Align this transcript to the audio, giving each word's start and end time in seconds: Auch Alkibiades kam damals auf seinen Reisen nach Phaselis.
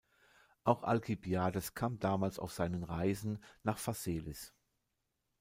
Auch 0.63 0.81
Alkibiades 0.81 1.75
kam 1.75 1.99
damals 1.99 2.39
auf 2.39 2.51
seinen 2.51 2.83
Reisen 2.83 3.37
nach 3.61 3.77
Phaselis. 3.77 4.51